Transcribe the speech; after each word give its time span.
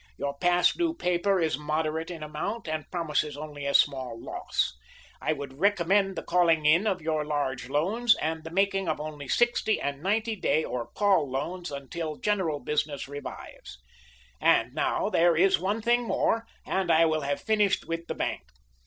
Your 0.17 0.35
past 0.39 0.79
due 0.79 0.95
paper 0.95 1.39
is 1.39 1.59
moderate 1.59 2.09
in 2.09 2.23
amount, 2.23 2.67
and 2.67 2.89
promises 2.89 3.37
only 3.37 3.67
a 3.67 3.75
small 3.75 4.19
loss. 4.19 4.75
I 5.21 5.31
would 5.31 5.59
recommend 5.59 6.15
the 6.15 6.23
calling 6.23 6.65
in 6.65 6.87
of 6.87 7.03
your 7.03 7.23
large 7.23 7.69
loans, 7.69 8.15
and 8.15 8.43
the 8.43 8.49
making 8.49 8.89
of 8.89 8.99
only 8.99 9.27
sixty 9.27 9.79
and 9.79 10.01
ninety 10.01 10.35
day 10.35 10.63
or 10.63 10.87
call 10.87 11.29
loans 11.29 11.69
until 11.71 12.15
general 12.15 12.59
business 12.59 13.07
revives. 13.07 13.77
And 14.41 14.73
now, 14.73 15.09
there 15.09 15.37
is 15.37 15.59
one 15.59 15.83
thing 15.83 16.01
more, 16.07 16.47
and 16.65 16.91
I 16.91 17.05
will 17.05 17.21
have 17.21 17.39
finished 17.39 17.85
with 17.87 18.07
the 18.07 18.15
bank. 18.15 18.41